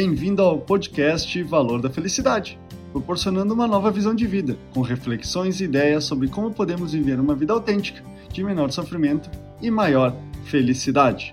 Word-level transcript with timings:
Bem-vindo 0.00 0.42
ao 0.42 0.60
podcast 0.60 1.42
Valor 1.42 1.82
da 1.82 1.90
Felicidade, 1.90 2.56
proporcionando 2.92 3.52
uma 3.52 3.66
nova 3.66 3.90
visão 3.90 4.14
de 4.14 4.28
vida, 4.28 4.56
com 4.72 4.80
reflexões 4.80 5.60
e 5.60 5.64
ideias 5.64 6.04
sobre 6.04 6.28
como 6.28 6.54
podemos 6.54 6.92
viver 6.92 7.18
uma 7.18 7.34
vida 7.34 7.52
autêntica, 7.52 8.00
de 8.32 8.44
menor 8.44 8.70
sofrimento 8.70 9.28
e 9.60 9.72
maior 9.72 10.14
felicidade. 10.44 11.32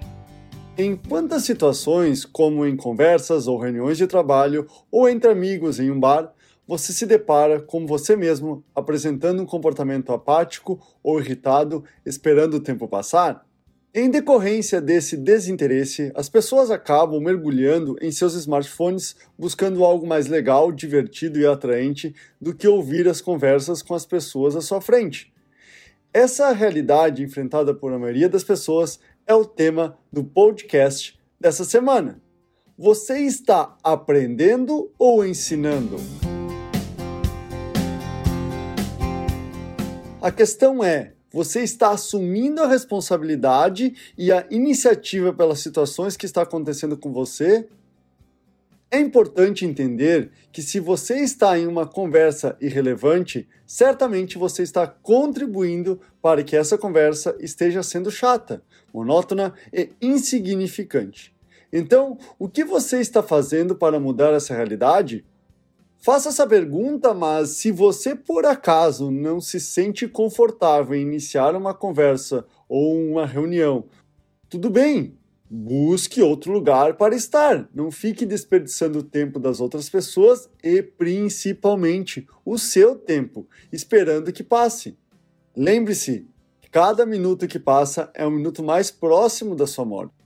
Em 0.76 0.96
quantas 0.96 1.44
situações, 1.44 2.26
como 2.26 2.66
em 2.66 2.76
conversas 2.76 3.46
ou 3.46 3.60
reuniões 3.60 4.00
de 4.00 4.08
trabalho 4.08 4.66
ou 4.90 5.08
entre 5.08 5.30
amigos 5.30 5.80
em 5.80 5.92
um 5.92 6.00
bar, 6.00 6.34
você 6.68 6.92
se 6.92 7.06
depara 7.06 7.62
com 7.62 7.86
você 7.86 8.16
mesmo 8.16 8.64
apresentando 8.74 9.44
um 9.44 9.46
comportamento 9.46 10.12
apático 10.12 10.80
ou 11.04 11.20
irritado, 11.20 11.84
esperando 12.04 12.56
o 12.56 12.60
tempo 12.60 12.88
passar? 12.88 13.46
Em 13.98 14.10
decorrência 14.10 14.82
desse 14.82 15.16
desinteresse, 15.16 16.12
as 16.16 16.28
pessoas 16.28 16.70
acabam 16.70 17.18
mergulhando 17.22 17.96
em 18.02 18.12
seus 18.12 18.34
smartphones 18.34 19.16
buscando 19.40 19.86
algo 19.86 20.06
mais 20.06 20.28
legal, 20.28 20.70
divertido 20.70 21.40
e 21.40 21.48
atraente 21.48 22.14
do 22.42 22.54
que 22.54 22.68
ouvir 22.68 23.08
as 23.08 23.22
conversas 23.22 23.82
com 23.82 23.96
as 23.96 24.06
pessoas 24.06 24.54
à 24.54 24.60
sua 24.60 24.82
frente. 24.82 25.34
Essa 26.14 26.52
realidade 26.52 27.24
enfrentada 27.24 27.74
por 27.74 27.94
a 27.94 27.98
maioria 27.98 28.28
das 28.28 28.44
pessoas 28.44 29.00
é 29.26 29.34
o 29.34 29.46
tema 29.46 29.98
do 30.12 30.26
podcast 30.26 31.18
dessa 31.40 31.64
semana. 31.64 32.22
Você 32.78 33.20
está 33.20 33.78
aprendendo 33.82 34.92
ou 35.00 35.26
ensinando? 35.26 35.96
A 40.22 40.30
questão 40.34 40.84
é: 40.84 41.15
você 41.36 41.64
está 41.64 41.90
assumindo 41.92 42.64
a 42.64 42.68
responsabilidade 42.68 43.94
e 44.18 44.32
a 44.32 44.48
iniciativa 44.50 45.34
pelas 45.34 45.60
situações 45.60 46.16
que 46.16 46.26
está 46.26 46.44
acontecendo 46.44 46.96
com 46.96 47.12
você? 47.12 47.68
É 48.90 48.98
importante 49.00 49.66
entender 49.66 50.32
que 50.50 50.62
se 50.62 50.80
você 50.80 51.18
está 51.18 51.60
em 51.60 51.68
uma 51.68 51.86
conversa 51.86 52.56
irrelevante, 52.62 53.50
certamente 53.68 54.38
você 54.38 54.64
está 54.64 54.88
contribuindo 54.88 56.00
para 56.22 56.42
que 56.42 56.56
essa 56.56 56.78
conversa 56.78 57.36
esteja 57.42 57.84
sendo 57.84 58.10
chata, 58.10 58.64
monótona 58.94 59.54
e 59.74 59.90
insignificante. 60.02 61.36
Então, 61.70 62.18
o 62.40 62.48
que 62.48 62.64
você 62.64 63.02
está 63.02 63.22
fazendo 63.22 63.76
para 63.76 64.00
mudar 64.00 64.32
essa 64.32 64.56
realidade? 64.56 65.26
Faça 65.98 66.30
essa 66.30 66.46
pergunta, 66.46 67.14
mas 67.14 67.50
se 67.50 67.72
você 67.72 68.16
por 68.16 68.46
acaso 68.46 69.10
não 69.10 69.42
se 69.42 69.60
sente 69.60 70.08
confortável 70.08 70.96
em 70.96 71.02
iniciar 71.02 71.56
uma 71.56 71.74
conversa 71.74 72.46
ou 72.70 72.96
uma 72.96 73.26
reunião, 73.26 73.86
tudo 74.48 74.70
bem, 74.70 75.18
busque 75.50 76.22
outro 76.22 76.52
lugar 76.52 76.96
para 76.96 77.16
estar. 77.16 77.70
Não 77.74 77.90
fique 77.92 78.26
desperdiçando 78.26 79.00
o 79.00 79.04
tempo 79.04 79.40
das 79.40 79.60
outras 79.60 79.90
pessoas 79.90 80.50
e 80.64 80.82
principalmente 80.82 82.28
o 82.44 82.58
seu 82.58 82.96
tempo, 82.96 83.48
esperando 83.72 84.32
que 84.32 84.44
passe. 84.44 84.98
Lembre-se, 85.56 86.28
cada 86.72 87.06
minuto 87.06 87.48
que 87.48 87.58
passa 87.58 88.12
é 88.14 88.28
um 88.28 88.32
minuto 88.32 88.62
mais 88.62 88.92
próximo 88.92 89.56
da 89.56 89.66
sua 89.66 89.86
morte. 89.86 90.25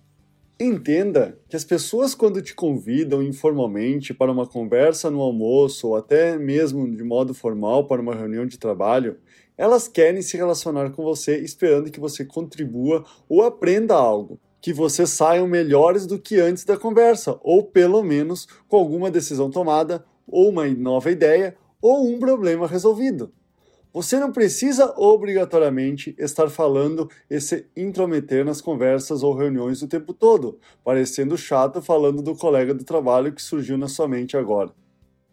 Entenda 0.61 1.39
que 1.47 1.55
as 1.55 1.63
pessoas, 1.63 2.13
quando 2.13 2.41
te 2.41 2.53
convidam 2.53 3.23
informalmente 3.23 4.13
para 4.13 4.29
uma 4.29 4.45
conversa 4.45 5.09
no 5.09 5.21
almoço 5.21 5.87
ou 5.87 5.95
até 5.95 6.37
mesmo 6.37 6.85
de 6.93 7.01
modo 7.01 7.33
formal 7.33 7.87
para 7.87 8.01
uma 8.01 8.13
reunião 8.13 8.45
de 8.45 8.59
trabalho, 8.59 9.17
elas 9.57 9.87
querem 9.87 10.21
se 10.21 10.35
relacionar 10.35 10.89
com 10.89 11.01
você 11.01 11.37
esperando 11.37 11.89
que 11.89 11.99
você 11.99 12.25
contribua 12.25 13.05
ou 13.29 13.41
aprenda 13.41 13.95
algo, 13.95 14.37
que 14.59 14.73
vocês 14.73 15.11
saiam 15.11 15.47
melhores 15.47 16.05
do 16.05 16.19
que 16.19 16.41
antes 16.41 16.65
da 16.65 16.75
conversa, 16.75 17.39
ou 17.41 17.63
pelo 17.63 18.03
menos 18.03 18.45
com 18.67 18.75
alguma 18.75 19.09
decisão 19.09 19.49
tomada, 19.49 20.03
ou 20.27 20.49
uma 20.49 20.67
nova 20.67 21.09
ideia, 21.09 21.55
ou 21.81 22.05
um 22.05 22.19
problema 22.19 22.67
resolvido. 22.67 23.31
Você 23.91 24.19
não 24.19 24.31
precisa 24.31 24.93
obrigatoriamente 24.97 26.15
estar 26.19 26.47
falando 26.49 27.09
e 27.27 27.41
se 27.41 27.65
intrometer 27.75 28.45
nas 28.45 28.61
conversas 28.61 29.23
ou 29.23 29.33
reuniões 29.33 29.81
o 29.81 29.87
tempo 29.87 30.13
todo, 30.13 30.59
parecendo 30.83 31.35
chato 31.35 31.81
falando 31.81 32.21
do 32.21 32.35
colega 32.35 32.73
do 32.73 32.83
trabalho 32.83 33.33
que 33.33 33.41
surgiu 33.41 33.79
na 33.79 33.87
sua 33.87 34.07
mente 34.07 34.37
agora. 34.37 34.71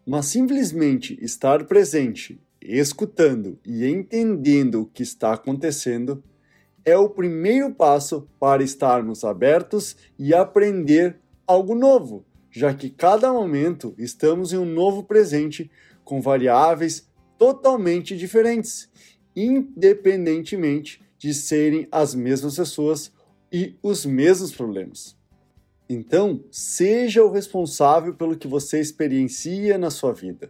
Mas 0.05 0.25
simplesmente 0.25 1.17
estar 1.21 1.65
presente, 1.65 2.41
escutando 2.59 3.59
e 3.63 3.85
entendendo 3.85 4.81
o 4.81 4.85
que 4.87 5.03
está 5.03 5.33
acontecendo 5.33 6.23
é 6.83 6.97
o 6.97 7.09
primeiro 7.09 7.75
passo 7.75 8.27
para 8.39 8.63
estarmos 8.63 9.23
abertos 9.23 9.95
e 10.17 10.33
aprender 10.33 11.19
algo 11.45 11.75
novo, 11.75 12.25
já 12.49 12.73
que 12.73 12.89
cada 12.89 13.31
momento 13.31 13.93
estamos 13.99 14.51
em 14.51 14.57
um 14.57 14.65
novo 14.65 15.03
presente 15.03 15.69
com 16.03 16.21
variáveis 16.21 17.06
totalmente 17.37 18.17
diferentes, 18.17 18.89
independentemente 19.35 21.01
de 21.17 21.33
serem 21.33 21.87
as 21.91 22.13
mesmas 22.13 22.55
pessoas 22.55 23.11
e 23.51 23.75
os 23.81 24.05
mesmos 24.05 24.51
problemas. 24.51 25.15
Então, 25.89 26.43
seja 26.51 27.23
o 27.23 27.31
responsável 27.31 28.13
pelo 28.13 28.35
que 28.35 28.47
você 28.47 28.79
experiencia 28.79 29.77
na 29.77 29.89
sua 29.89 30.11
vida. 30.11 30.49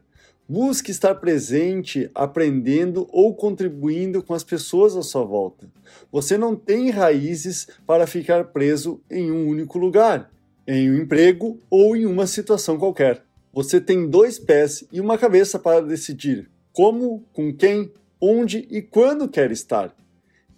Busque 0.50 0.92
estar 0.92 1.16
presente, 1.16 2.10
aprendendo 2.16 3.08
ou 3.12 3.36
contribuindo 3.36 4.24
com 4.24 4.34
as 4.34 4.44
pessoas 4.44 4.96
à 4.96 5.04
sua 5.04 5.24
volta. 5.24 5.70
Você 6.12 6.38
não 6.38 6.56
tem 6.56 6.90
raízes 6.90 7.68
para 7.86 8.08
ficar 8.08 8.46
preso 8.46 9.02
em 9.12 9.30
um 9.30 9.48
único 9.48 9.78
lugar, 9.78 10.32
em 10.66 10.90
um 10.90 10.98
emprego 10.98 11.60
ou 11.70 11.96
em 11.96 12.06
uma 12.06 12.26
situação 12.26 12.78
qualquer. 12.78 13.24
Você 13.54 13.80
tem 13.80 14.10
dois 14.10 14.40
pés 14.40 14.86
e 14.92 15.02
uma 15.02 15.18
cabeça 15.18 15.60
para 15.60 15.82
decidir 15.82 16.50
como, 16.78 17.26
com 17.34 17.52
quem, 17.52 17.92
onde 18.22 18.68
e 18.70 18.84
quando 18.84 19.28
quer 19.28 19.50
estar. 19.50 19.96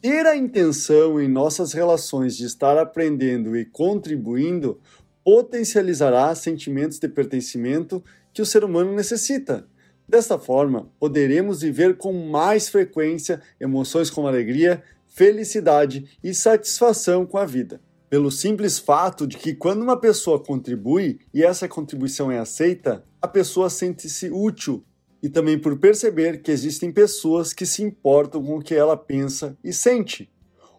Ter 0.01 0.25
a 0.25 0.35
intenção 0.35 1.17
em 1.21 1.29
nossas 1.29 1.71
relações 1.71 2.35
de 2.35 2.43
estar 2.43 2.77
aprendendo 2.77 3.55
e 3.55 3.63
contribuindo 3.63 4.81
potencializará 5.23 6.35
sentimentos 6.35 6.99
de 6.99 7.07
pertencimento 7.07 8.03
que 8.33 8.41
o 8.41 8.45
ser 8.45 8.65
humano 8.65 8.93
necessita. 8.93 9.65
Desta 10.05 10.37
forma, 10.37 10.91
poderemos 10.99 11.61
viver 11.61 11.95
com 11.95 12.11
mais 12.11 12.67
frequência 12.67 13.41
emoções 13.57 14.09
como 14.09 14.27
alegria, 14.27 14.83
felicidade 15.07 16.05
e 16.21 16.33
satisfação 16.33 17.25
com 17.25 17.37
a 17.37 17.45
vida. 17.45 17.79
Pelo 18.09 18.29
simples 18.29 18.77
fato 18.77 19.25
de 19.25 19.37
que, 19.37 19.55
quando 19.55 19.83
uma 19.83 19.95
pessoa 19.95 20.37
contribui 20.37 21.21
e 21.33 21.45
essa 21.45 21.65
contribuição 21.65 22.29
é 22.29 22.39
aceita, 22.39 23.05
a 23.21 23.27
pessoa 23.27 23.69
sente-se 23.69 24.29
útil 24.29 24.83
e 25.21 25.29
também 25.29 25.59
por 25.59 25.77
perceber 25.77 26.41
que 26.41 26.51
existem 26.51 26.91
pessoas 26.91 27.53
que 27.53 27.65
se 27.65 27.83
importam 27.83 28.43
com 28.43 28.57
o 28.57 28.61
que 28.61 28.75
ela 28.75 28.95
pensa 28.95 29.57
e 29.63 29.73
sente. 29.73 30.31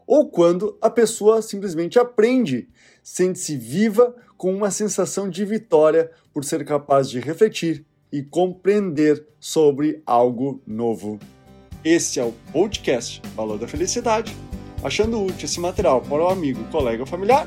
Ou 0.07 0.29
quando 0.29 0.77
a 0.81 0.91
pessoa 0.91 1.41
simplesmente 1.43 1.99
aprende, 1.99 2.69
sente-se 3.03 3.57
viva 3.57 4.15
com 4.37 4.55
uma 4.55 4.71
sensação 4.71 5.29
de 5.29 5.45
vitória 5.45 6.11
por 6.33 6.45
ser 6.45 6.65
capaz 6.65 7.09
de 7.09 7.21
refletir 7.21 7.85
e 8.13 8.23
compreender 8.23 9.25
sobre 9.39 10.03
algo 10.05 10.61
novo. 10.67 11.19
Este 11.85 12.21
é 12.21 12.25
o 12.25 12.35
podcast 12.53 13.23
Valor 13.37 13.59
da 13.59 13.69
Felicidade. 13.69 14.35
Achando 14.83 15.23
útil 15.23 15.45
esse 15.45 15.61
material 15.61 16.01
para 16.01 16.25
o 16.25 16.29
amigo, 16.29 16.65
colega 16.71 17.03
ou 17.03 17.07
familiar, 17.07 17.47